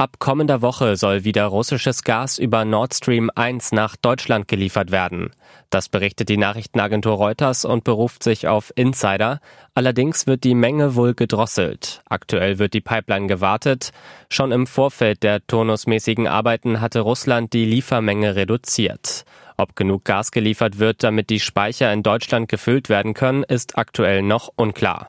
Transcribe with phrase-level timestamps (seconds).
[0.00, 5.32] Ab kommender Woche soll wieder russisches Gas über Nord Stream 1 nach Deutschland geliefert werden.
[5.68, 9.40] Das berichtet die Nachrichtenagentur Reuters und beruft sich auf Insider.
[9.74, 12.00] Allerdings wird die Menge wohl gedrosselt.
[12.08, 13.90] Aktuell wird die Pipeline gewartet.
[14.30, 19.26] Schon im Vorfeld der turnusmäßigen Arbeiten hatte Russland die Liefermenge reduziert.
[19.58, 24.22] Ob genug Gas geliefert wird, damit die Speicher in Deutschland gefüllt werden können, ist aktuell
[24.22, 25.08] noch unklar.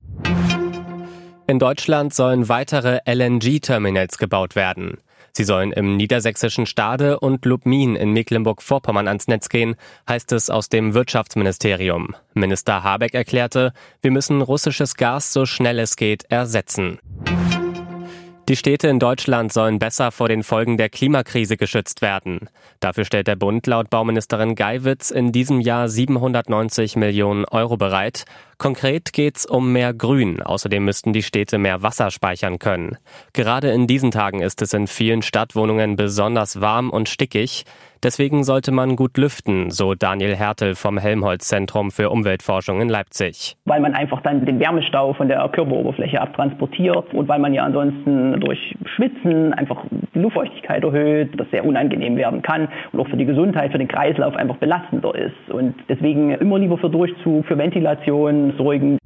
[1.51, 4.99] In Deutschland sollen weitere LNG-Terminals gebaut werden.
[5.33, 9.75] Sie sollen im niedersächsischen Stade und Lubmin in Mecklenburg-Vorpommern ans Netz gehen,
[10.07, 12.15] heißt es aus dem Wirtschaftsministerium.
[12.33, 16.99] Minister Habeck erklärte, wir müssen russisches Gas so schnell es geht ersetzen.
[18.51, 22.49] Die Städte in Deutschland sollen besser vor den Folgen der Klimakrise geschützt werden.
[22.81, 28.25] Dafür stellt der Bund laut Bauministerin Geiwitz in diesem Jahr 790 Millionen Euro bereit.
[28.61, 30.39] Konkret geht's um mehr Grün.
[30.39, 32.95] Außerdem müssten die Städte mehr Wasser speichern können.
[33.33, 37.65] Gerade in diesen Tagen ist es in vielen Stadtwohnungen besonders warm und stickig.
[38.03, 43.55] Deswegen sollte man gut lüften, so Daniel Hertel vom Helmholtz-Zentrum für Umweltforschung in Leipzig.
[43.65, 48.39] Weil man einfach dann den Wärmestau von der Körperoberfläche abtransportiert und weil man ja ansonsten
[48.39, 49.83] durch Schwitzen einfach
[50.15, 53.87] die Luftfeuchtigkeit erhöht, das sehr unangenehm werden kann und auch für die Gesundheit, für den
[53.87, 55.51] Kreislauf einfach belastender ist.
[55.51, 58.97] Und deswegen immer lieber für Durchzug, für Ventilation sorgen.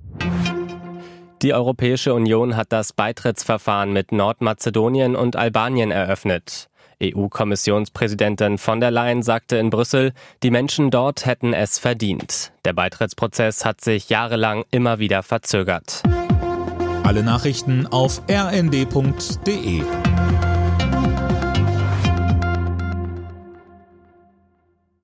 [1.42, 6.70] Die Europäische Union hat das Beitrittsverfahren mit Nordmazedonien und Albanien eröffnet.
[7.04, 12.54] EU-Kommissionspräsidentin von der Leyen sagte in Brüssel, die Menschen dort hätten es verdient.
[12.64, 16.04] Der Beitrittsprozess hat sich jahrelang immer wieder verzögert.
[17.04, 19.84] Alle Nachrichten auf rnd.de